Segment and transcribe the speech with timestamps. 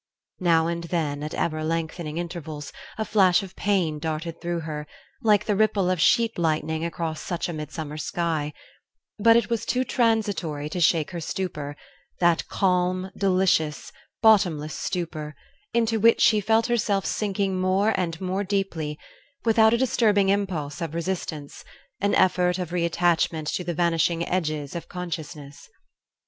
[0.39, 4.87] Now and then, at ever lengthening intervals, a flash of pain darted through her,
[5.21, 8.51] like the ripple of sheet lightning across such a midsummer sky;
[9.19, 11.75] but it was too transitory to shake her stupor,
[12.19, 13.91] that calm, delicious,
[14.23, 15.35] bottomless stupor
[15.71, 18.97] into which she felt herself sinking more and more deeply,
[19.45, 21.63] without a disturbing impulse of resistance,
[21.99, 25.69] an effort of reattachment to the vanishing edges of consciousness.